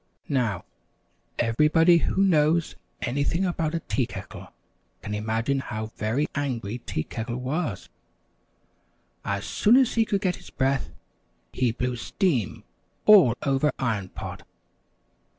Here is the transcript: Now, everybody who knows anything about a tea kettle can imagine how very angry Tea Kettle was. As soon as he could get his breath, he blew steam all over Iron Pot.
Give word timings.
Now, 0.29 0.65
everybody 1.37 1.97
who 1.97 2.23
knows 2.23 2.75
anything 3.03 3.45
about 3.45 3.75
a 3.75 3.81
tea 3.81 4.07
kettle 4.07 4.47
can 5.03 5.13
imagine 5.13 5.59
how 5.59 5.91
very 5.95 6.25
angry 6.33 6.79
Tea 6.79 7.03
Kettle 7.03 7.37
was. 7.37 7.87
As 9.23 9.45
soon 9.45 9.75
as 9.77 9.93
he 9.93 10.05
could 10.05 10.21
get 10.21 10.37
his 10.37 10.49
breath, 10.49 10.89
he 11.53 11.71
blew 11.71 11.95
steam 11.95 12.63
all 13.05 13.35
over 13.43 13.71
Iron 13.77 14.09
Pot. 14.09 14.41